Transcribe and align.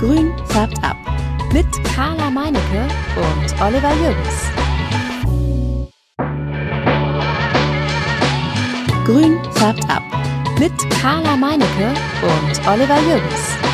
Grün 0.00 0.32
färbt 0.46 0.82
ab. 0.82 0.96
Mit 1.52 1.66
Carla 1.94 2.30
Meinecke 2.30 2.88
und 3.16 3.60
Oliver 3.60 3.92
Jürgens. 4.00 4.50
Grün 9.04 9.38
färbt 9.52 9.84
ab. 9.90 10.02
Mit 10.58 10.72
Carla 11.02 11.36
Meinecke 11.36 11.92
und 12.22 12.66
Oliver 12.66 12.98
Jürgens. 13.02 13.69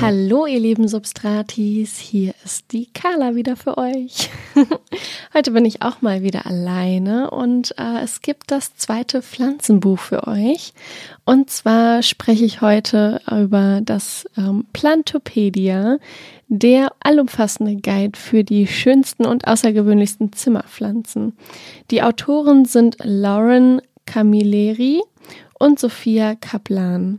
Hallo, 0.00 0.46
ihr 0.46 0.60
lieben 0.60 0.88
Substratis, 0.88 1.98
hier 1.98 2.32
ist 2.42 2.72
die 2.72 2.86
Carla 2.86 3.34
wieder 3.34 3.54
für 3.54 3.76
euch. 3.76 4.30
Heute 5.34 5.50
bin 5.50 5.66
ich 5.66 5.82
auch 5.82 6.00
mal 6.00 6.22
wieder 6.22 6.46
alleine 6.46 7.30
und 7.30 7.74
äh, 7.76 8.00
es 8.02 8.22
gibt 8.22 8.50
das 8.50 8.74
zweite 8.76 9.20
Pflanzenbuch 9.20 9.98
für 9.98 10.26
euch. 10.26 10.72
Und 11.26 11.50
zwar 11.50 12.02
spreche 12.02 12.46
ich 12.46 12.62
heute 12.62 13.20
über 13.30 13.82
das 13.84 14.26
ähm, 14.38 14.64
Plantopedia, 14.72 15.98
der 16.48 16.92
allumfassende 17.00 17.76
Guide 17.76 18.18
für 18.18 18.42
die 18.42 18.66
schönsten 18.66 19.26
und 19.26 19.46
außergewöhnlichsten 19.46 20.32
Zimmerpflanzen. 20.32 21.36
Die 21.90 22.02
Autoren 22.02 22.64
sind 22.64 22.96
Lauren 23.04 23.82
Camilleri 24.06 25.02
und 25.58 25.78
Sophia 25.78 26.36
Kaplan. 26.36 27.18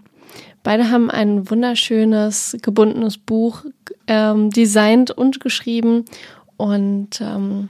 Beide 0.64 0.92
haben 0.92 1.10
ein 1.10 1.50
wunderschönes 1.50 2.58
gebundenes 2.62 3.18
Buch 3.18 3.66
ähm, 4.08 4.50
designt 4.50 5.12
und 5.12 5.40
geschrieben 5.40 6.06
und 6.58 7.22
ähm, 7.22 7.70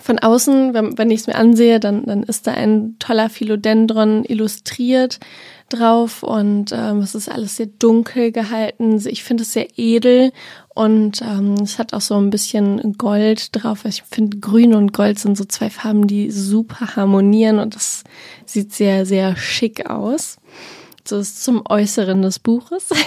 von 0.00 0.18
außen, 0.18 0.74
wenn, 0.74 0.98
wenn 0.98 1.10
ich 1.10 1.20
es 1.20 1.26
mir 1.26 1.36
ansehe, 1.36 1.78
dann, 1.78 2.06
dann 2.06 2.22
ist 2.24 2.46
da 2.46 2.52
ein 2.52 2.96
toller 2.98 3.30
Philodendron 3.30 4.24
illustriert 4.24 5.20
drauf 5.68 6.22
und 6.22 6.72
ähm, 6.72 6.98
es 6.98 7.14
ist 7.14 7.30
alles 7.30 7.56
sehr 7.56 7.66
dunkel 7.66 8.32
gehalten. 8.32 9.00
Ich 9.06 9.22
finde 9.24 9.42
es 9.42 9.52
sehr 9.52 9.66
edel 9.76 10.32
und 10.74 11.22
ähm, 11.22 11.54
es 11.62 11.78
hat 11.78 11.92
auch 11.92 12.00
so 12.00 12.16
ein 12.16 12.30
bisschen 12.30 12.96
Gold 12.98 13.54
drauf. 13.56 13.84
Ich 13.84 14.02
finde, 14.02 14.38
Grün 14.38 14.74
und 14.74 14.92
Gold 14.92 15.18
sind 15.18 15.36
so 15.36 15.44
zwei 15.44 15.70
Farben, 15.70 16.06
die 16.06 16.30
super 16.30 16.96
harmonieren 16.96 17.58
und 17.58 17.74
das 17.74 18.04
sieht 18.44 18.72
sehr, 18.72 19.06
sehr 19.06 19.36
schick 19.36 19.88
aus. 19.88 20.38
Ist 21.12 21.44
zum 21.44 21.62
Äußeren 21.68 22.22
des 22.22 22.38
Buches. 22.38 22.90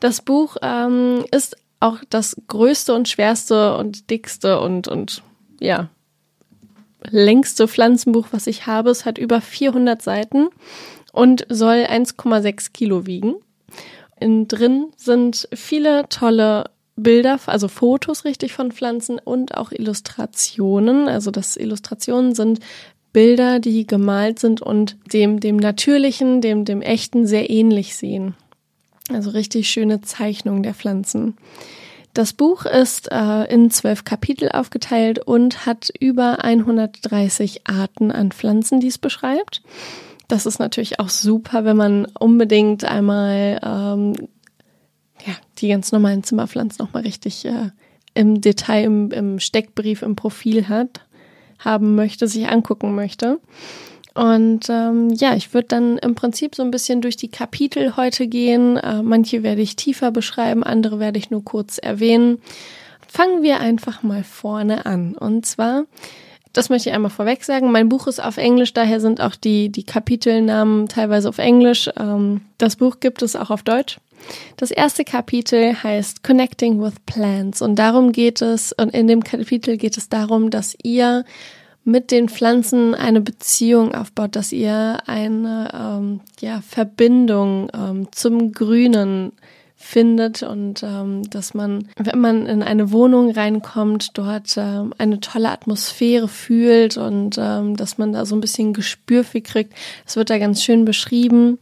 Das 0.00 0.20
Buch 0.20 0.56
ähm, 0.62 1.24
ist 1.30 1.56
auch 1.78 1.98
das 2.10 2.36
größte 2.48 2.92
und 2.92 3.08
schwerste 3.08 3.76
und 3.76 4.10
dickste 4.10 4.58
und, 4.58 4.88
und 4.88 5.22
ja, 5.60 5.90
längste 7.08 7.68
Pflanzenbuch, 7.68 8.28
was 8.32 8.48
ich 8.48 8.66
habe. 8.66 8.90
Es 8.90 9.04
hat 9.04 9.18
über 9.18 9.40
400 9.40 10.02
Seiten 10.02 10.48
und 11.12 11.46
soll 11.48 11.84
1,6 11.88 12.72
Kilo 12.72 13.06
wiegen. 13.06 13.36
Innen 14.18 14.48
drin 14.48 14.86
sind 14.96 15.48
viele 15.52 16.08
tolle 16.08 16.70
Bilder, 16.94 17.38
also 17.46 17.68
Fotos 17.68 18.24
richtig 18.24 18.52
von 18.52 18.70
Pflanzen 18.70 19.18
und 19.18 19.56
auch 19.56 19.72
Illustrationen. 19.72 21.08
Also 21.08 21.30
das 21.30 21.56
Illustrationen 21.56 22.34
sind 22.34 22.60
Bilder, 23.12 23.60
die 23.60 23.86
gemalt 23.86 24.38
sind 24.38 24.62
und 24.62 24.96
dem, 25.12 25.40
dem 25.40 25.56
natürlichen, 25.56 26.40
dem, 26.40 26.64
dem 26.64 26.82
echten 26.82 27.26
sehr 27.26 27.50
ähnlich 27.50 27.96
sehen. 27.96 28.34
Also 29.10 29.30
richtig 29.30 29.68
schöne 29.68 30.00
Zeichnungen 30.00 30.62
der 30.62 30.74
Pflanzen. 30.74 31.36
Das 32.14 32.34
Buch 32.34 32.66
ist 32.66 33.10
äh, 33.10 33.44
in 33.52 33.70
zwölf 33.70 34.04
Kapitel 34.04 34.50
aufgeteilt 34.50 35.18
und 35.18 35.64
hat 35.64 35.90
über 35.98 36.44
130 36.44 37.66
Arten 37.66 38.10
an 38.10 38.32
Pflanzen, 38.32 38.80
die 38.80 38.88
es 38.88 38.98
beschreibt. 38.98 39.62
Das 40.28 40.44
ist 40.44 40.58
natürlich 40.58 41.00
auch 41.00 41.08
super, 41.08 41.64
wenn 41.64 41.76
man 41.76 42.06
unbedingt 42.18 42.84
einmal 42.84 43.60
ähm, 43.62 44.28
ja, 45.26 45.34
die 45.58 45.68
ganz 45.68 45.92
normalen 45.92 46.22
Zimmerpflanzen 46.22 46.84
nochmal 46.84 47.02
richtig 47.02 47.44
äh, 47.46 47.70
im 48.14 48.40
Detail, 48.40 48.84
im, 48.84 49.10
im 49.10 49.40
Steckbrief, 49.40 50.02
im 50.02 50.16
Profil 50.16 50.68
hat, 50.68 51.00
haben 51.64 51.94
möchte, 51.94 52.28
sich 52.28 52.48
angucken 52.48 52.94
möchte. 52.94 53.38
Und 54.14 54.68
ähm, 54.68 55.10
ja, 55.10 55.34
ich 55.34 55.54
würde 55.54 55.68
dann 55.68 55.98
im 55.98 56.14
Prinzip 56.14 56.54
so 56.54 56.62
ein 56.62 56.70
bisschen 56.70 57.00
durch 57.00 57.16
die 57.16 57.30
Kapitel 57.30 57.96
heute 57.96 58.26
gehen. 58.26 58.76
Äh, 58.76 59.02
manche 59.02 59.42
werde 59.42 59.62
ich 59.62 59.76
tiefer 59.76 60.10
beschreiben, 60.10 60.62
andere 60.62 60.98
werde 60.98 61.18
ich 61.18 61.30
nur 61.30 61.44
kurz 61.44 61.78
erwähnen. 61.78 62.38
Fangen 63.08 63.42
wir 63.42 63.60
einfach 63.60 64.02
mal 64.02 64.22
vorne 64.22 64.84
an. 64.86 65.14
Und 65.14 65.46
zwar, 65.46 65.84
das 66.52 66.68
möchte 66.68 66.90
ich 66.90 66.94
einmal 66.94 67.10
vorweg 67.10 67.44
sagen, 67.44 67.72
mein 67.72 67.88
Buch 67.88 68.06
ist 68.06 68.22
auf 68.22 68.36
Englisch, 68.36 68.72
daher 68.72 69.00
sind 69.00 69.20
auch 69.20 69.34
die, 69.34 69.70
die 69.70 69.84
Kapitelnamen 69.84 70.88
teilweise 70.88 71.28
auf 71.28 71.38
Englisch. 71.38 71.88
Ähm, 71.98 72.42
das 72.58 72.76
Buch 72.76 73.00
gibt 73.00 73.22
es 73.22 73.36
auch 73.36 73.50
auf 73.50 73.62
Deutsch. 73.62 73.98
Das 74.56 74.70
erste 74.70 75.04
Kapitel 75.04 75.82
heißt 75.82 76.22
Connecting 76.22 76.80
with 76.80 76.94
Plants 77.06 77.60
und 77.62 77.76
darum 77.76 78.12
geht 78.12 78.40
es, 78.40 78.72
und 78.72 78.94
in 78.94 79.08
dem 79.08 79.24
Kapitel 79.24 79.76
geht 79.76 79.96
es 79.96 80.08
darum, 80.08 80.50
dass 80.50 80.76
ihr 80.82 81.24
mit 81.84 82.10
den 82.10 82.28
Pflanzen 82.28 82.94
eine 82.94 83.20
Beziehung 83.20 83.94
aufbaut, 83.94 84.36
dass 84.36 84.52
ihr 84.52 84.98
eine 85.06 85.70
ähm, 85.74 86.20
ja, 86.40 86.60
Verbindung 86.60 87.70
ähm, 87.74 88.08
zum 88.12 88.52
Grünen 88.52 89.32
findet 89.82 90.42
und 90.42 90.82
ähm, 90.82 91.28
dass 91.28 91.54
man, 91.54 91.88
wenn 91.96 92.20
man 92.20 92.46
in 92.46 92.62
eine 92.62 92.92
Wohnung 92.92 93.32
reinkommt, 93.32 94.16
dort 94.16 94.54
ähm, 94.56 94.94
eine 94.96 95.20
tolle 95.20 95.50
Atmosphäre 95.50 96.28
fühlt 96.28 96.96
und 96.96 97.36
ähm, 97.38 97.76
dass 97.76 97.98
man 97.98 98.12
da 98.12 98.24
so 98.24 98.36
ein 98.36 98.40
bisschen 98.40 98.72
Gespür 98.72 99.24
für 99.24 99.40
kriegt. 99.40 99.74
Das 100.04 100.16
wird 100.16 100.30
da 100.30 100.38
ganz 100.38 100.62
schön 100.62 100.84
beschrieben. 100.84 101.58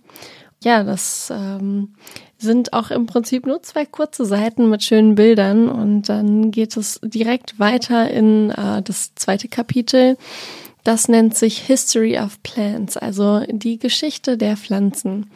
Ja, 0.62 0.84
das 0.84 1.32
ähm, 1.34 1.94
sind 2.36 2.74
auch 2.74 2.90
im 2.90 3.06
Prinzip 3.06 3.46
nur 3.46 3.62
zwei 3.62 3.86
kurze 3.86 4.26
Seiten 4.26 4.68
mit 4.68 4.84
schönen 4.84 5.14
Bildern 5.14 5.68
und 5.68 6.08
dann 6.08 6.50
geht 6.50 6.76
es 6.76 7.00
direkt 7.02 7.58
weiter 7.58 8.10
in 8.10 8.50
äh, 8.50 8.82
das 8.82 9.14
zweite 9.14 9.48
Kapitel. 9.48 10.18
Das 10.84 11.08
nennt 11.08 11.36
sich 11.36 11.58
History 11.58 12.18
of 12.18 12.42
Plants, 12.42 12.96
also 12.96 13.40
die 13.48 13.78
Geschichte 13.78 14.36
der 14.36 14.56
Pflanzen. 14.56 15.30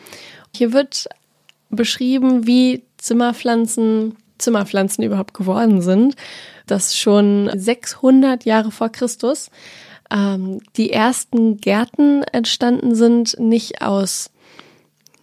Hier 0.54 0.72
wird 0.72 1.08
beschrieben, 1.74 2.46
wie 2.46 2.84
Zimmerpflanzen 2.98 4.16
Zimmerpflanzen 4.38 5.04
überhaupt 5.04 5.32
geworden 5.32 5.80
sind. 5.80 6.16
Das 6.66 6.96
schon 6.96 7.50
600 7.54 8.44
Jahre 8.44 8.72
vor 8.72 8.88
Christus 8.88 9.50
ähm, 10.10 10.60
die 10.76 10.90
ersten 10.90 11.58
Gärten 11.58 12.22
entstanden 12.24 12.94
sind, 12.94 13.38
nicht 13.38 13.82
aus 13.82 14.30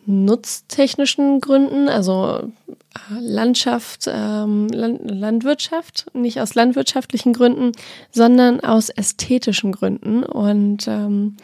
nutztechnischen 0.05 1.39
Gründen, 1.39 1.87
also 1.87 2.51
äh, 2.67 3.19
Landschaft, 3.19 4.05
ähm, 4.07 4.67
Land, 4.67 4.99
Landwirtschaft, 5.03 6.07
nicht 6.13 6.41
aus 6.41 6.55
landwirtschaftlichen 6.55 7.33
Gründen, 7.33 7.71
sondern 8.11 8.59
aus 8.59 8.89
ästhetischen 8.89 9.71
Gründen. 9.71 10.23
Und 10.23 10.87
ähm, 10.87 11.37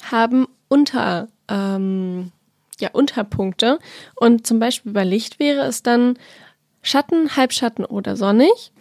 haben 0.04 0.48
unter, 0.68 1.28
ähm, 1.48 2.32
ja, 2.80 2.90
Unterpunkte 2.94 3.80
und 4.16 4.48
zum 4.48 4.60
Beispiel 4.60 4.94
bei 4.94 5.04
Licht 5.04 5.40
wäre 5.40 5.66
es 5.66 5.84
dann 5.84 6.18
Schatten, 6.82 7.36
Halbschatten 7.36 7.84
oder 7.84 8.16
sonnig. 8.16 8.72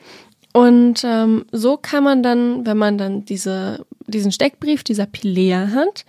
Und 0.53 1.03
ähm, 1.05 1.45
so 1.53 1.77
kann 1.77 2.05
man 2.05 2.23
dann, 2.23 2.65
wenn 2.65 2.77
man 2.77 2.97
dann 2.97 3.25
diese, 3.25 3.85
diesen 4.07 4.33
Steckbrief 4.33 4.83
dieser 4.83 5.07
Pilea 5.07 5.69
hat, 5.69 6.05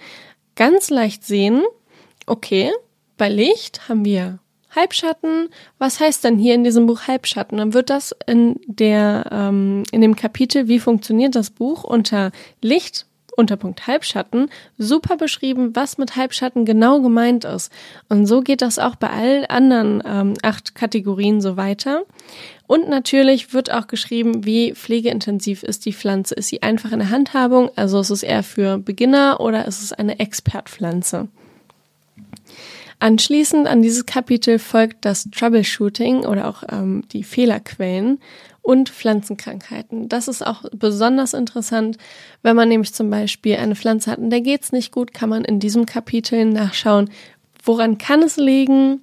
ganz 0.55 0.89
leicht 0.89 1.23
sehen, 1.25 1.63
okay, 2.25 2.71
bei 3.17 3.29
Licht 3.29 3.89
haben 3.89 4.05
wir 4.05 4.39
Halbschatten. 4.75 5.49
Was 5.77 5.99
heißt 5.99 6.23
denn 6.23 6.37
hier 6.37 6.53
in 6.53 6.63
diesem 6.63 6.85
Buch 6.85 7.07
Halbschatten? 7.07 7.57
Dann 7.57 7.73
wird 7.73 7.89
das 7.89 8.15
in 8.27 8.59
der 8.67 9.25
ähm, 9.31 9.83
in 9.91 10.01
dem 10.01 10.15
Kapitel 10.15 10.67
Wie 10.67 10.79
funktioniert 10.79 11.35
das 11.35 11.49
Buch 11.49 11.83
unter 11.83 12.31
Licht 12.61 13.05
Unterpunkt 13.39 13.87
Halbschatten 13.87 14.49
super 14.77 15.17
beschrieben, 15.17 15.75
was 15.75 15.97
mit 15.97 16.15
Halbschatten 16.15 16.65
genau 16.65 17.01
gemeint 17.01 17.45
ist. 17.45 17.71
Und 18.09 18.25
so 18.25 18.41
geht 18.41 18.61
das 18.61 18.77
auch 18.77 18.95
bei 18.95 19.09
all 19.09 19.45
anderen 19.49 20.03
ähm, 20.05 20.33
acht 20.43 20.75
Kategorien 20.75 21.41
so 21.41 21.57
weiter. 21.57 22.03
Und 22.67 22.87
natürlich 22.87 23.53
wird 23.53 23.71
auch 23.71 23.87
geschrieben, 23.87 24.45
wie 24.45 24.73
pflegeintensiv 24.73 25.63
ist 25.63 25.85
die 25.85 25.93
Pflanze. 25.93 26.35
Ist 26.35 26.49
sie 26.49 26.61
einfach 26.61 26.91
in 26.91 26.99
der 26.99 27.09
Handhabung? 27.09 27.71
Also 27.75 27.99
ist 28.01 28.11
es 28.11 28.23
eher 28.23 28.43
für 28.43 28.77
Beginner 28.77 29.39
oder 29.39 29.65
ist 29.65 29.81
es 29.81 29.93
eine 29.93 30.19
Expertpflanze? 30.19 31.29
Anschließend 32.99 33.65
an 33.65 33.81
dieses 33.81 34.05
Kapitel 34.05 34.59
folgt 34.59 35.05
das 35.05 35.29
Troubleshooting 35.31 36.25
oder 36.25 36.49
auch 36.49 36.63
ähm, 36.69 37.03
die 37.13 37.23
Fehlerquellen 37.23 38.19
und 38.61 38.89
Pflanzenkrankheiten. 38.89 40.09
Das 40.09 40.27
ist 40.27 40.45
auch 40.45 40.65
besonders 40.73 41.33
interessant, 41.33 41.97
wenn 42.43 42.57
man 42.57 42.67
nämlich 42.67 42.93
zum 42.93 43.09
Beispiel 43.09 43.55
eine 43.55 43.75
Pflanze 43.75 44.11
hat 44.11 44.19
und 44.19 44.31
der 44.31 44.41
geht's 44.41 44.73
nicht 44.73 44.91
gut, 44.91 45.13
kann 45.13 45.29
man 45.29 45.45
in 45.45 45.61
diesem 45.61 45.85
Kapitel 45.85 46.43
nachschauen, 46.45 47.09
woran 47.63 47.97
kann 47.97 48.21
es 48.21 48.35
liegen, 48.35 49.01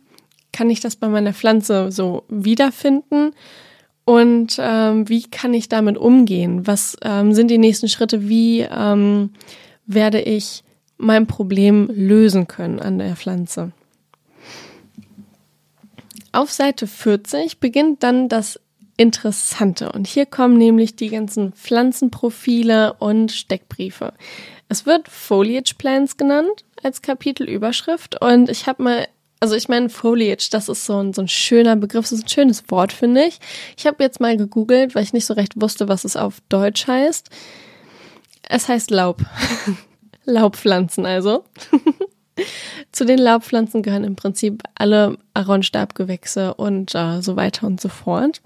kann 0.52 0.68
ich 0.68 0.80
das 0.80 0.96
bei 0.96 1.08
meiner 1.08 1.32
Pflanze 1.32 1.90
so 1.90 2.24
wiederfinden 2.28 3.32
und 4.04 4.58
ähm, 4.60 5.08
wie 5.08 5.22
kann 5.24 5.52
ich 5.52 5.68
damit 5.68 5.98
umgehen? 5.98 6.66
Was 6.66 6.96
ähm, 7.02 7.32
sind 7.32 7.50
die 7.50 7.58
nächsten 7.58 7.88
Schritte? 7.88 8.28
Wie 8.28 8.60
ähm, 8.60 9.30
werde 9.86 10.20
ich 10.20 10.62
mein 10.96 11.26
Problem 11.26 11.90
lösen 11.92 12.46
können 12.46 12.78
an 12.78 12.98
der 12.98 13.16
Pflanze? 13.16 13.72
Auf 16.32 16.52
Seite 16.52 16.86
40 16.86 17.60
beginnt 17.60 18.02
dann 18.02 18.28
das 18.28 18.60
Interessante. 18.96 19.92
Und 19.92 20.06
hier 20.06 20.26
kommen 20.26 20.56
nämlich 20.56 20.96
die 20.96 21.10
ganzen 21.10 21.52
Pflanzenprofile 21.52 22.94
und 22.94 23.30
Steckbriefe. 23.30 24.14
Es 24.68 24.86
wird 24.86 25.08
Foliage 25.08 25.74
Plans 25.76 26.16
genannt 26.16 26.64
als 26.82 27.02
Kapitelüberschrift. 27.02 28.20
Und 28.20 28.48
ich 28.48 28.66
habe 28.66 28.82
mal, 28.82 29.08
also 29.40 29.54
ich 29.54 29.68
meine, 29.68 29.90
Foliage, 29.90 30.48
das 30.50 30.68
ist 30.68 30.86
so 30.86 31.02
ein, 31.02 31.12
so 31.12 31.22
ein 31.22 31.28
schöner 31.28 31.76
Begriff, 31.76 32.10
ist 32.10 32.24
ein 32.24 32.28
schönes 32.28 32.64
Wort, 32.70 32.92
finde 32.92 33.24
ich. 33.24 33.38
Ich 33.76 33.86
habe 33.86 34.02
jetzt 34.02 34.20
mal 34.20 34.36
gegoogelt, 34.36 34.94
weil 34.94 35.02
ich 35.02 35.12
nicht 35.12 35.26
so 35.26 35.34
recht 35.34 35.60
wusste, 35.60 35.88
was 35.88 36.04
es 36.04 36.16
auf 36.16 36.40
Deutsch 36.48 36.86
heißt. 36.86 37.30
Es 38.48 38.68
heißt 38.68 38.90
Laub. 38.90 39.22
Laubpflanzen 40.24 41.06
also. 41.06 41.44
Zu 42.96 43.04
den 43.04 43.18
Laubpflanzen 43.18 43.82
gehören 43.82 44.04
im 44.04 44.16
Prinzip 44.16 44.62
alle 44.74 45.18
Aronstabgewächse 45.34 46.54
und 46.54 46.94
äh, 46.94 47.20
so 47.20 47.36
weiter 47.36 47.66
und 47.66 47.78
so 47.78 47.90
fort. 47.90 48.40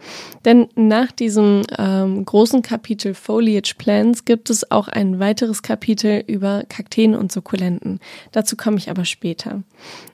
Denn 0.45 0.67
nach 0.75 1.13
diesem 1.13 1.63
ähm, 1.79 2.25
großen 2.25 2.61
Kapitel 2.61 3.15
Foliage 3.15 3.75
Plants 3.79 4.25
gibt 4.25 4.51
es 4.51 4.69
auch 4.73 4.89
ein 4.89 5.21
weiteres 5.21 5.63
Kapitel 5.63 6.25
über 6.27 6.65
Kakteen 6.69 7.15
und 7.15 7.31
Sukkulenten. 7.31 8.01
Dazu 8.33 8.57
komme 8.57 8.79
ich 8.79 8.91
aber 8.91 9.05
später. 9.05 9.63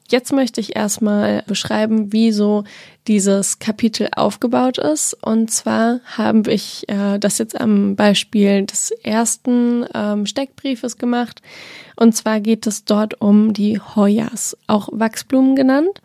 Jetzt 0.09 0.33
möchte 0.33 0.61
ich 0.61 0.77
erstmal 0.77 1.43
beschreiben, 1.47 2.13
wie 2.13 2.31
so 2.33 2.65
dieses 3.09 3.59
Kapitel 3.59 4.09
aufgebaut 4.15 4.79
ist. 4.79 5.15
Und 5.15 5.51
zwar 5.51 6.01
habe 6.05 6.53
ich 6.53 6.89
äh, 6.89 7.19
das 7.19 7.39
jetzt 7.39 7.61
am 7.61 7.97
Beispiel 7.97 8.67
des 8.67 8.91
ersten 9.03 9.85
ähm, 9.95 10.27
Steckbriefes 10.27 10.99
gemacht. 10.99 11.43
Und 11.97 12.15
zwar 12.15 12.41
geht 12.41 12.67
es 12.67 12.85
dort 12.85 13.21
um 13.21 13.53
die 13.53 13.81
Hoyas, 13.81 14.57
auch 14.67 14.89
Wachsblumen 14.93 15.57
genannt. 15.57 16.01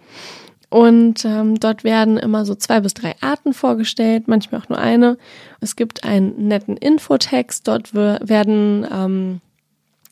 Und 0.70 1.26
ähm, 1.26 1.60
dort 1.60 1.84
werden 1.84 2.18
immer 2.18 2.46
so 2.46 2.56
zwei 2.56 2.80
bis 2.80 2.94
drei 2.94 3.16
Arten 3.20 3.54
vorgestellt, 3.54 4.30
manchmal 4.30 4.62
auch 4.62 4.70
nur 4.70 4.80
eine. 4.80 5.18
Es 5.60 5.76
gibt 5.76 6.06
einen 6.06 6.48
netten 6.48 6.78
Infotext, 6.78 7.68
dort 7.68 7.94
werden 7.94 8.88
ähm, 8.90 9.42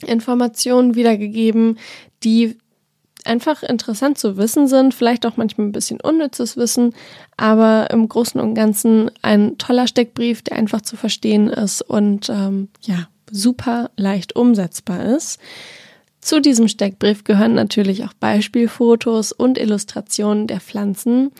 Informationen 0.06 0.95
wiedergegeben, 0.95 1.80
die 2.24 2.57
einfach 3.25 3.63
interessant 3.63 4.18
zu 4.18 4.38
wissen 4.38 4.68
sind, 4.68 4.94
vielleicht 4.94 5.25
auch 5.25 5.38
manchmal 5.38 5.68
ein 5.68 5.71
bisschen 5.71 6.00
unnützes 6.01 6.57
Wissen, 6.57 6.94
aber 7.38 7.89
im 7.92 8.07
Großen 8.07 8.39
und 8.39 8.56
Ganzen 8.56 9.12
ein 9.21 9.57
toller 9.57 9.88
Steckbrief, 9.88 10.42
der 10.42 10.57
einfach 10.57 10.81
zu 10.81 10.95
verstehen 10.95 11.48
ist 11.48 11.81
und 11.81 12.30
ähm, 12.30 12.69
ja, 12.81 13.07
super 13.31 13.92
leicht 13.95 14.36
umsetzbar 14.36 15.06
ist. 15.06 15.39
Zu 16.21 16.42
diesem 16.42 16.68
Steckbrief 16.68 17.24
gehören 17.24 17.54
natürlich 17.54 18.04
auch 18.04 18.13
Beispielfotos 18.13 19.31
und 19.31 19.57
Illustrationen 19.57 20.48
der 20.48 20.60
Pflanzen. 20.60 21.31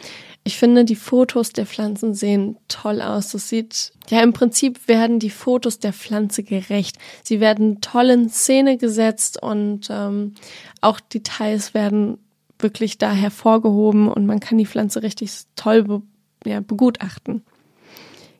Ich 0.50 0.58
finde, 0.58 0.84
die 0.84 0.96
Fotos 0.96 1.54
der 1.54 1.68
Pflanzen 1.68 2.16
sehen 2.16 2.58
toll 2.70 3.04
aus. 3.04 3.34
Das 3.34 3.50
sieht, 3.50 3.92
ja, 4.10 4.24
im 4.24 4.34
Prinzip 4.34 4.88
werden 4.88 5.20
die 5.20 5.30
Fotos 5.30 5.78
der 5.78 5.94
Pflanze 5.94 6.42
gerecht. 6.42 6.98
Sie 7.24 7.40
werden 7.40 7.82
toll 7.82 8.10
in 8.10 8.30
Szene 8.30 8.78
gesetzt 8.78 9.40
und 9.44 9.90
ähm, 9.92 10.34
auch 10.82 11.00
Details 11.02 11.76
werden 11.76 12.18
wirklich 12.58 12.98
da 12.98 13.12
hervorgehoben 13.12 14.08
und 14.08 14.26
man 14.26 14.40
kann 14.40 14.58
die 14.58 14.66
Pflanze 14.66 15.04
richtig 15.04 15.34
toll 15.56 15.84
be 15.84 16.02
ja, 16.44 16.62
begutachten. 16.62 17.44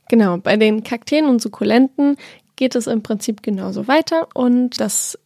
Genau, 0.10 0.38
bei 0.38 0.58
den 0.58 0.82
Kakteen 0.82 1.26
und 1.26 1.44
Sukkulenten 1.44 2.18
geht 2.56 2.74
es 2.74 2.88
im 2.88 3.04
Prinzip 3.04 3.44
genauso 3.44 3.88
weiter 3.88 4.30
und 4.34 4.80
das 4.80 5.20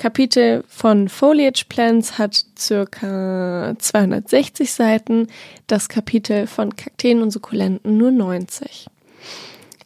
Kapitel 0.00 0.64
von 0.66 1.10
Foliage 1.10 1.66
Plants 1.68 2.16
hat 2.16 2.46
circa 2.58 3.74
260 3.78 4.72
Seiten, 4.72 5.26
das 5.66 5.90
Kapitel 5.90 6.46
von 6.46 6.74
Kakteen 6.74 7.20
und 7.20 7.30
Sukkulenten 7.32 7.98
nur 7.98 8.10
90. 8.10 8.86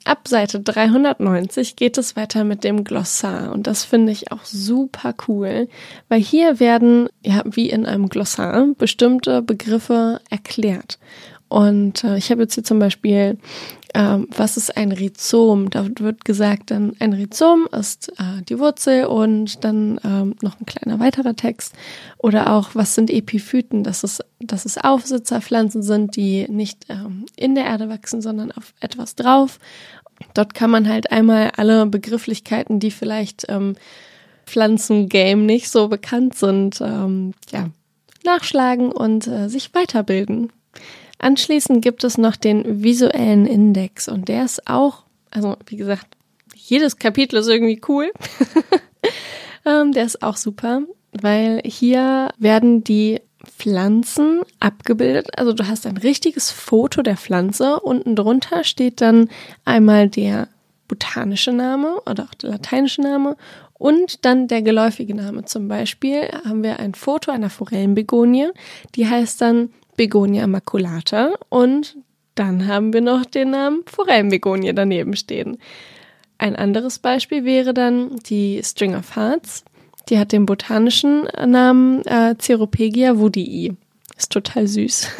Ab 0.04 0.28
Seite 0.28 0.60
390 0.60 1.74
geht 1.74 1.98
es 1.98 2.14
weiter 2.14 2.44
mit 2.44 2.62
dem 2.62 2.84
Glossar 2.84 3.50
und 3.50 3.66
das 3.66 3.82
finde 3.82 4.12
ich 4.12 4.30
auch 4.30 4.44
super 4.44 5.16
cool, 5.26 5.68
weil 6.08 6.20
hier 6.20 6.60
werden, 6.60 7.08
ja, 7.24 7.42
wie 7.44 7.68
in 7.68 7.84
einem 7.84 8.08
Glossar, 8.08 8.68
bestimmte 8.78 9.42
Begriffe 9.42 10.20
erklärt. 10.30 11.00
Und 11.48 12.04
äh, 12.04 12.18
ich 12.18 12.30
habe 12.30 12.42
jetzt 12.42 12.54
hier 12.54 12.64
zum 12.64 12.78
Beispiel 12.78 13.36
ähm, 13.94 14.26
was 14.36 14.56
ist 14.56 14.76
ein 14.76 14.90
Rhizom? 14.90 15.70
Da 15.70 15.86
wird 16.00 16.24
gesagt, 16.24 16.72
dann 16.72 16.96
ein 16.98 17.12
Rhizom 17.12 17.68
ist 17.70 18.08
äh, 18.18 18.42
die 18.48 18.58
Wurzel 18.58 19.06
und 19.06 19.64
dann 19.64 20.00
ähm, 20.04 20.34
noch 20.42 20.60
ein 20.60 20.66
kleiner 20.66 20.98
weiterer 20.98 21.36
Text. 21.36 21.74
Oder 22.18 22.52
auch, 22.52 22.70
was 22.74 22.96
sind 22.96 23.08
Epiphyten? 23.08 23.84
Dass 23.84 24.02
es, 24.02 24.20
dass 24.40 24.64
es 24.64 24.78
Aufsitzerpflanzen 24.78 25.84
sind, 25.84 26.16
die 26.16 26.46
nicht 26.48 26.86
ähm, 26.88 27.26
in 27.36 27.54
der 27.54 27.66
Erde 27.66 27.88
wachsen, 27.88 28.20
sondern 28.20 28.50
auf 28.50 28.74
etwas 28.80 29.14
drauf. 29.14 29.60
Dort 30.34 30.54
kann 30.54 30.70
man 30.70 30.88
halt 30.88 31.12
einmal 31.12 31.52
alle 31.56 31.86
Begrifflichkeiten, 31.86 32.80
die 32.80 32.90
vielleicht 32.90 33.46
ähm, 33.48 33.76
Pflanzengame 34.46 35.42
nicht 35.42 35.70
so 35.70 35.88
bekannt 35.88 36.34
sind, 36.34 36.80
ähm, 36.80 37.32
ja, 37.52 37.70
nachschlagen 38.24 38.90
und 38.90 39.28
äh, 39.28 39.48
sich 39.48 39.72
weiterbilden. 39.72 40.50
Anschließend 41.18 41.82
gibt 41.82 42.04
es 42.04 42.18
noch 42.18 42.36
den 42.36 42.82
visuellen 42.82 43.46
Index 43.46 44.08
und 44.08 44.28
der 44.28 44.44
ist 44.44 44.66
auch, 44.66 45.04
also 45.30 45.56
wie 45.66 45.76
gesagt, 45.76 46.06
jedes 46.54 46.98
Kapitel 46.98 47.36
ist 47.36 47.48
irgendwie 47.48 47.80
cool. 47.88 48.12
ähm, 49.66 49.92
der 49.92 50.04
ist 50.04 50.22
auch 50.22 50.36
super, 50.36 50.82
weil 51.12 51.62
hier 51.64 52.30
werden 52.38 52.84
die 52.84 53.20
Pflanzen 53.44 54.40
abgebildet. 54.60 55.38
Also 55.38 55.52
du 55.52 55.66
hast 55.66 55.86
ein 55.86 55.98
richtiges 55.98 56.50
Foto 56.50 57.02
der 57.02 57.16
Pflanze. 57.16 57.80
Unten 57.80 58.16
drunter 58.16 58.64
steht 58.64 59.00
dann 59.00 59.28
einmal 59.64 60.08
der 60.08 60.48
botanische 60.88 61.52
Name 61.52 62.00
oder 62.06 62.24
auch 62.24 62.34
der 62.34 62.50
lateinische 62.50 63.02
Name 63.02 63.36
Und 63.74 64.24
dann 64.24 64.48
der 64.48 64.62
geläufige 64.62 65.14
Name 65.14 65.44
zum 65.44 65.68
Beispiel 65.68 66.28
haben 66.44 66.62
wir 66.62 66.78
ein 66.78 66.94
Foto 66.94 67.30
einer 67.30 67.50
Forellenbegonie, 67.50 68.48
die 68.94 69.08
heißt 69.08 69.40
dann 69.40 69.70
Begonia 69.96 70.46
maculata 70.46 71.34
und 71.48 71.96
dann 72.34 72.66
haben 72.66 72.92
wir 72.92 73.00
noch 73.00 73.24
den 73.24 73.50
Namen 73.50 73.82
Forellenbegonie 73.86 74.74
daneben 74.74 75.16
stehen. 75.16 75.58
Ein 76.38 76.56
anderes 76.56 76.98
Beispiel 76.98 77.44
wäre 77.44 77.74
dann 77.74 78.16
die 78.26 78.60
String 78.64 78.96
of 78.96 79.14
Hearts. 79.14 79.64
Die 80.08 80.18
hat 80.18 80.32
den 80.32 80.46
botanischen 80.46 81.28
Namen 81.46 82.04
äh, 82.04 82.34
Ceropegia 82.38 83.18
woodii. 83.18 83.72
Ist 84.16 84.32
total 84.32 84.66
süß. 84.66 85.08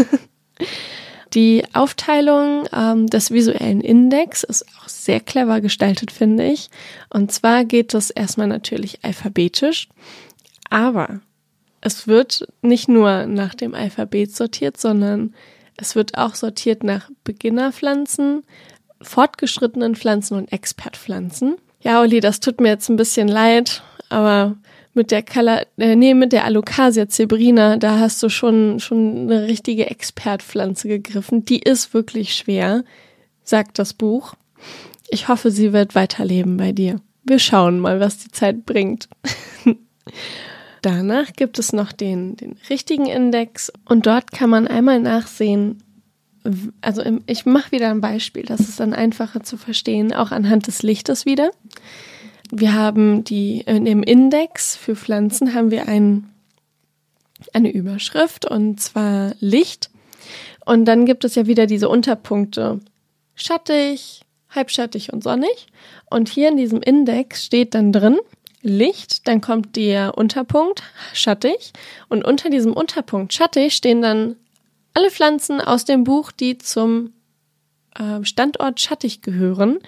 Die 1.34 1.64
Aufteilung 1.72 2.64
ähm, 2.72 3.08
des 3.08 3.32
visuellen 3.32 3.80
Index 3.80 4.44
ist 4.44 4.64
auch 4.78 4.88
sehr 4.88 5.18
clever 5.18 5.60
gestaltet, 5.60 6.12
finde 6.12 6.46
ich. 6.46 6.70
Und 7.10 7.32
zwar 7.32 7.64
geht 7.64 7.92
es 7.92 8.10
erstmal 8.10 8.46
natürlich 8.46 9.04
alphabetisch, 9.04 9.88
aber 10.70 11.20
es 11.84 12.08
wird 12.08 12.48
nicht 12.62 12.88
nur 12.88 13.26
nach 13.26 13.54
dem 13.54 13.74
Alphabet 13.74 14.34
sortiert, 14.34 14.78
sondern 14.78 15.34
es 15.76 15.94
wird 15.94 16.16
auch 16.16 16.34
sortiert 16.34 16.82
nach 16.82 17.10
Beginnerpflanzen, 17.24 18.42
fortgeschrittenen 19.02 19.94
Pflanzen 19.94 20.38
und 20.38 20.50
Expertpflanzen. 20.50 21.56
Ja, 21.82 22.00
Oli, 22.00 22.20
das 22.20 22.40
tut 22.40 22.58
mir 22.60 22.68
jetzt 22.68 22.88
ein 22.88 22.96
bisschen 22.96 23.28
leid, 23.28 23.82
aber 24.08 24.56
mit 24.94 25.10
der 25.10 25.22
Kala, 25.22 25.62
äh, 25.76 25.94
nee, 25.94 26.14
mit 26.14 26.32
der 26.32 26.46
Alocasia 26.46 27.06
zebrina, 27.08 27.76
da 27.76 27.98
hast 27.98 28.22
du 28.22 28.30
schon, 28.30 28.80
schon 28.80 29.30
eine 29.30 29.46
richtige 29.46 29.90
Expertpflanze 29.90 30.88
gegriffen. 30.88 31.44
Die 31.44 31.58
ist 31.58 31.92
wirklich 31.92 32.34
schwer, 32.34 32.84
sagt 33.42 33.78
das 33.78 33.92
Buch. 33.92 34.34
Ich 35.10 35.28
hoffe, 35.28 35.50
sie 35.50 35.74
wird 35.74 35.94
weiterleben 35.94 36.56
bei 36.56 36.72
dir. 36.72 37.00
Wir 37.24 37.38
schauen 37.38 37.78
mal, 37.78 38.00
was 38.00 38.18
die 38.18 38.30
Zeit 38.30 38.64
bringt. 38.64 39.08
Danach 40.84 41.32
gibt 41.32 41.58
es 41.58 41.72
noch 41.72 41.92
den, 41.92 42.36
den 42.36 42.58
richtigen 42.68 43.06
Index 43.06 43.72
und 43.86 44.04
dort 44.04 44.32
kann 44.32 44.50
man 44.50 44.68
einmal 44.68 45.00
nachsehen, 45.00 45.82
also 46.82 47.02
ich 47.24 47.46
mache 47.46 47.72
wieder 47.72 47.88
ein 47.88 48.02
Beispiel, 48.02 48.42
das 48.42 48.60
ist 48.60 48.80
dann 48.80 48.92
einfacher 48.92 49.42
zu 49.42 49.56
verstehen, 49.56 50.12
auch 50.12 50.30
anhand 50.30 50.66
des 50.66 50.82
Lichtes 50.82 51.24
wieder. 51.24 51.52
Wir 52.50 52.74
haben 52.74 53.24
die, 53.24 53.62
in 53.62 53.86
dem 53.86 54.02
Index 54.02 54.76
für 54.76 54.94
Pflanzen 54.94 55.54
haben 55.54 55.70
wir 55.70 55.88
ein, 55.88 56.28
eine 57.54 57.70
Überschrift 57.70 58.44
und 58.44 58.78
zwar 58.78 59.32
Licht. 59.40 59.88
Und 60.66 60.84
dann 60.84 61.06
gibt 61.06 61.24
es 61.24 61.34
ja 61.34 61.46
wieder 61.46 61.64
diese 61.64 61.88
Unterpunkte. 61.88 62.80
Schattig, 63.34 64.20
halbschattig 64.50 65.14
und 65.14 65.24
sonnig. 65.24 65.66
Und 66.10 66.28
hier 66.28 66.48
in 66.48 66.58
diesem 66.58 66.82
Index 66.82 67.42
steht 67.42 67.74
dann 67.74 67.90
drin 67.90 68.18
Licht, 68.64 69.28
dann 69.28 69.40
kommt 69.40 69.76
der 69.76 70.16
Unterpunkt 70.16 70.82
schattig 71.12 71.72
und 72.08 72.24
unter 72.24 72.48
diesem 72.48 72.72
Unterpunkt 72.72 73.32
schattig 73.32 73.74
stehen 73.76 74.02
dann 74.02 74.36
alle 74.94 75.10
Pflanzen 75.10 75.60
aus 75.60 75.84
dem 75.84 76.04
Buch, 76.04 76.32
die 76.32 76.56
zum 76.56 77.12
äh, 77.94 78.24
Standort 78.24 78.80
schattig 78.80 79.20
gehören. 79.20 79.78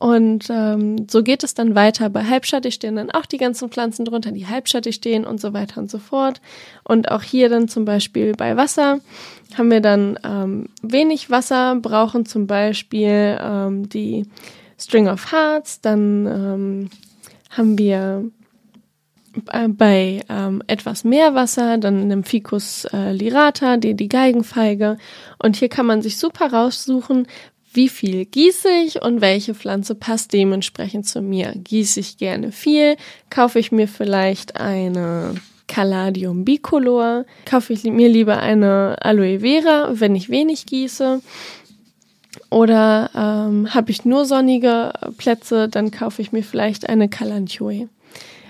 Und 0.00 0.48
ähm, 0.48 1.08
so 1.08 1.22
geht 1.22 1.42
es 1.42 1.54
dann 1.54 1.74
weiter. 1.74 2.08
Bei 2.08 2.24
halbschattig 2.24 2.74
stehen 2.74 2.96
dann 2.96 3.10
auch 3.10 3.26
die 3.26 3.36
ganzen 3.36 3.68
Pflanzen 3.68 4.04
drunter, 4.04 4.30
die 4.30 4.46
halbschattig 4.46 4.94
stehen 4.94 5.24
und 5.24 5.40
so 5.40 5.52
weiter 5.52 5.80
und 5.80 5.90
so 5.90 5.98
fort. 5.98 6.40
Und 6.84 7.10
auch 7.10 7.22
hier 7.22 7.48
dann 7.48 7.68
zum 7.68 7.84
Beispiel 7.84 8.32
bei 8.32 8.56
Wasser 8.56 9.00
haben 9.56 9.70
wir 9.70 9.80
dann 9.80 10.18
ähm, 10.24 10.68
wenig 10.82 11.30
Wasser, 11.30 11.76
brauchen 11.76 12.26
zum 12.26 12.46
Beispiel 12.46 13.38
ähm, 13.40 13.88
die 13.88 14.26
String 14.78 15.08
of 15.08 15.32
Hearts, 15.32 15.80
dann 15.80 16.26
ähm, 16.26 16.90
haben 17.50 17.78
wir 17.78 18.30
äh, 19.52 19.68
bei 19.68 20.22
ähm, 20.28 20.62
etwas 20.66 21.04
mehr 21.04 21.34
Wasser, 21.34 21.78
dann 21.78 22.00
einem 22.02 22.24
Ficus 22.24 22.84
äh, 22.92 23.12
lirata, 23.12 23.76
die, 23.76 23.94
die 23.94 24.08
Geigenfeige. 24.08 24.98
Und 25.38 25.56
hier 25.56 25.68
kann 25.68 25.86
man 25.86 26.02
sich 26.02 26.18
super 26.18 26.52
raussuchen, 26.52 27.26
wie 27.72 27.88
viel 27.88 28.24
gieße 28.24 28.68
ich 28.84 29.02
und 29.02 29.20
welche 29.20 29.54
Pflanze 29.54 29.94
passt 29.94 30.32
dementsprechend 30.32 31.06
zu 31.06 31.20
mir. 31.20 31.52
Gieße 31.54 32.00
ich 32.00 32.16
gerne 32.16 32.50
viel, 32.50 32.96
kaufe 33.30 33.58
ich 33.58 33.72
mir 33.72 33.88
vielleicht 33.88 34.58
eine 34.58 35.34
Caladium 35.66 36.44
bicolor, 36.44 37.26
kaufe 37.44 37.74
ich 37.74 37.84
mir 37.84 38.08
lieber 38.08 38.38
eine 38.38 38.96
Aloe 39.00 39.40
Vera, 39.40 39.90
wenn 39.92 40.16
ich 40.16 40.30
wenig 40.30 40.66
gieße. 40.66 41.20
Oder 42.50 43.10
ähm, 43.14 43.74
habe 43.74 43.90
ich 43.90 44.04
nur 44.04 44.24
sonnige 44.24 44.92
Plätze, 45.18 45.68
dann 45.68 45.90
kaufe 45.90 46.22
ich 46.22 46.32
mir 46.32 46.42
vielleicht 46.42 46.88
eine 46.88 47.08
Calantioe. 47.08 47.88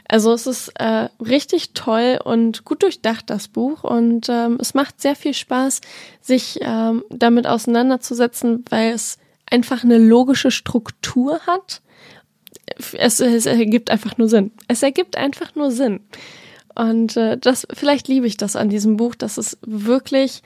Also 0.08 0.32
es 0.32 0.46
ist 0.46 0.68
äh, 0.80 1.08
richtig 1.20 1.74
toll 1.74 2.18
und 2.24 2.64
gut 2.64 2.82
durchdacht, 2.82 3.28
das 3.28 3.48
Buch. 3.48 3.84
Und 3.84 4.28
ähm, 4.30 4.56
es 4.60 4.72
macht 4.72 5.02
sehr 5.02 5.14
viel 5.14 5.34
Spaß, 5.34 5.82
sich 6.22 6.58
ähm, 6.62 7.04
damit 7.10 7.46
auseinanderzusetzen, 7.46 8.64
weil 8.70 8.92
es 8.92 9.18
einfach 9.50 9.84
eine 9.84 9.98
logische 9.98 10.50
Struktur 10.50 11.40
hat. 11.46 11.82
Es, 12.94 13.20
es 13.20 13.46
ergibt 13.46 13.90
einfach 13.90 14.16
nur 14.16 14.28
Sinn. 14.28 14.52
Es 14.66 14.82
ergibt 14.82 15.16
einfach 15.16 15.54
nur 15.54 15.70
Sinn. 15.70 16.00
Und 16.74 17.16
äh, 17.16 17.36
das, 17.36 17.66
vielleicht 17.74 18.08
liebe 18.08 18.26
ich 18.26 18.38
das 18.38 18.56
an 18.56 18.70
diesem 18.70 18.96
Buch, 18.96 19.14
dass 19.14 19.36
es 19.36 19.58
wirklich 19.62 20.42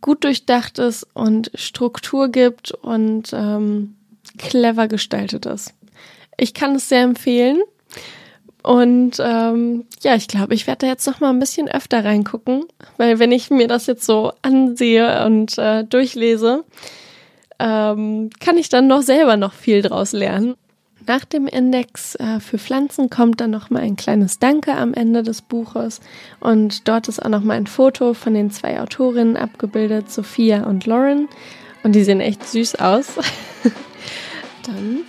gut 0.00 0.24
durchdacht 0.24 0.78
ist 0.78 1.06
und 1.14 1.50
Struktur 1.54 2.28
gibt 2.28 2.72
und 2.72 3.32
ähm, 3.32 3.96
clever 4.38 4.88
gestaltet 4.88 5.46
ist. 5.46 5.74
Ich 6.36 6.54
kann 6.54 6.74
es 6.74 6.88
sehr 6.88 7.02
empfehlen. 7.02 7.60
Und 8.62 9.16
ähm, 9.20 9.86
ja, 10.02 10.16
ich 10.16 10.28
glaube, 10.28 10.54
ich 10.54 10.66
werde 10.66 10.80
da 10.80 10.86
jetzt 10.88 11.06
noch 11.06 11.20
mal 11.20 11.30
ein 11.30 11.38
bisschen 11.38 11.68
öfter 11.68 12.04
reingucken, 12.04 12.64
weil 12.98 13.18
wenn 13.18 13.32
ich 13.32 13.48
mir 13.50 13.68
das 13.68 13.86
jetzt 13.86 14.04
so 14.04 14.32
ansehe 14.42 15.24
und 15.24 15.56
äh, 15.56 15.84
durchlese, 15.84 16.64
ähm, 17.58 18.28
kann 18.38 18.58
ich 18.58 18.68
dann 18.68 18.86
noch 18.86 19.02
selber 19.02 19.36
noch 19.36 19.54
viel 19.54 19.80
draus 19.80 20.12
lernen. 20.12 20.56
Nach 21.06 21.24
dem 21.24 21.46
Index 21.46 22.14
äh, 22.16 22.40
für 22.40 22.58
Pflanzen 22.58 23.10
kommt 23.10 23.40
dann 23.40 23.50
noch 23.50 23.70
mal 23.70 23.82
ein 23.82 23.96
kleines 23.96 24.38
Danke 24.38 24.76
am 24.76 24.94
Ende 24.94 25.22
des 25.22 25.42
Buches 25.42 26.00
und 26.40 26.86
dort 26.88 27.08
ist 27.08 27.24
auch 27.24 27.30
noch 27.30 27.42
mal 27.42 27.54
ein 27.54 27.66
Foto 27.66 28.14
von 28.14 28.34
den 28.34 28.50
zwei 28.50 28.80
Autorinnen 28.80 29.36
abgebildet, 29.36 30.10
Sophia 30.10 30.64
und 30.64 30.86
Lauren 30.86 31.28
und 31.82 31.94
die 31.94 32.04
sehen 32.04 32.20
echt 32.20 32.46
süß 32.46 32.76
aus. 32.76 33.06
dann 34.66 35.00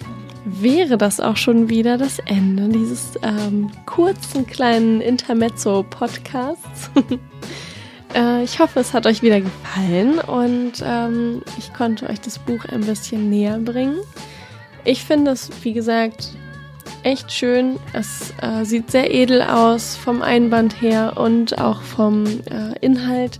wäre 0.45 0.97
das 0.97 1.19
auch 1.19 1.37
schon 1.37 1.69
wieder 1.69 1.97
das 1.97 2.19
Ende 2.19 2.69
dieses 2.69 3.13
ähm, 3.21 3.69
kurzen 3.85 4.47
kleinen 4.47 5.01
Intermezzo-Podcasts. 5.01 6.89
äh, 8.15 8.43
ich 8.43 8.59
hoffe, 8.59 8.79
es 8.79 8.93
hat 8.93 9.05
euch 9.05 9.21
wieder 9.21 9.41
gefallen 9.41 10.19
und 10.19 10.73
ähm, 10.83 11.43
ich 11.57 11.73
konnte 11.73 12.09
euch 12.09 12.21
das 12.21 12.39
Buch 12.39 12.65
ein 12.65 12.81
bisschen 12.81 13.29
näher 13.29 13.59
bringen. 13.59 13.97
Ich 14.83 15.03
finde 15.03 15.31
es, 15.31 15.49
wie 15.63 15.73
gesagt, 15.73 16.29
echt 17.03 17.31
schön. 17.31 17.77
Es 17.93 18.33
äh, 18.41 18.63
sieht 18.63 18.91
sehr 18.91 19.13
edel 19.13 19.41
aus 19.41 19.95
vom 19.95 20.21
Einband 20.21 20.81
her 20.81 21.13
und 21.17 21.59
auch 21.59 21.81
vom 21.81 22.25
äh, 22.25 22.77
Inhalt 22.81 23.39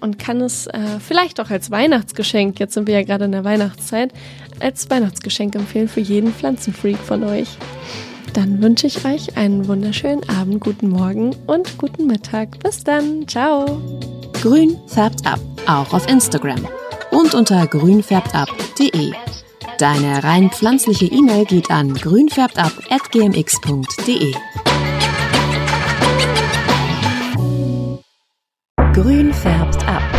und 0.00 0.18
kann 0.18 0.40
es 0.40 0.66
äh, 0.66 0.98
vielleicht 0.98 1.40
auch 1.40 1.50
als 1.50 1.70
Weihnachtsgeschenk, 1.70 2.58
jetzt 2.58 2.74
sind 2.74 2.86
wir 2.88 2.94
ja 2.94 3.02
gerade 3.04 3.24
in 3.24 3.32
der 3.32 3.44
Weihnachtszeit, 3.44 4.12
als 4.60 4.90
Weihnachtsgeschenk 4.90 5.54
empfehlen 5.54 5.88
für 5.88 6.00
jeden 6.00 6.32
Pflanzenfreak 6.32 6.98
von 6.98 7.22
euch. 7.22 7.56
Dann 8.34 8.62
wünsche 8.62 8.86
ich 8.86 9.04
euch 9.04 9.36
einen 9.36 9.68
wunderschönen 9.68 10.28
Abend, 10.28 10.60
guten 10.60 10.88
Morgen 10.88 11.36
und 11.46 11.76
guten 11.78 12.06
Mittag. 12.06 12.58
Bis 12.60 12.82
dann. 12.82 13.28
Ciao. 13.28 13.80
Grün 14.40 14.76
färbt 14.86 15.26
ab, 15.26 15.38
auch 15.66 15.92
auf 15.92 16.08
Instagram 16.08 16.66
und 17.10 17.34
unter 17.34 17.66
grünfärbtab.de. 17.66 19.12
Deine 19.82 20.22
rein 20.22 20.48
pflanzliche 20.48 21.06
E-Mail 21.06 21.44
geht 21.44 21.72
an 21.72 21.92
grünfärbtab.gmx.de. 21.92 24.32
Grün 28.92 29.34
färbt 29.34 29.88
ab. 29.88 30.11